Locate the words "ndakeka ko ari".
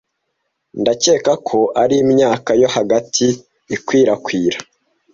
0.81-1.95